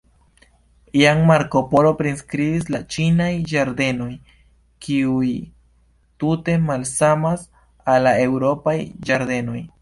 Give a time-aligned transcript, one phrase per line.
[0.99, 4.07] Jam Marco Polo priskribis la ĉinaj ĝardenoj,
[4.87, 5.29] kiuj
[6.25, 7.45] tute malsamas
[7.95, 8.77] al la eŭropaj
[9.13, 9.63] ĝardenoj.